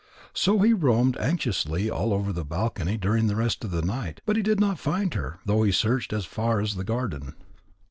So 0.33 0.57
he 0.61 0.73
roamed 0.73 1.15
anxiously 1.17 1.87
all 1.87 2.11
over 2.11 2.33
the 2.33 2.43
balcony 2.43 2.97
during 2.97 3.27
the 3.27 3.35
rest 3.35 3.63
of 3.63 3.69
the 3.69 3.83
night. 3.83 4.19
But 4.25 4.35
he 4.35 4.41
did 4.41 4.59
not 4.59 4.79
find 4.79 5.13
her, 5.13 5.37
though 5.45 5.61
he 5.61 5.71
searched 5.71 6.11
as 6.11 6.25
far 6.25 6.59
as 6.59 6.73
the 6.73 6.83
garden. 6.83 7.35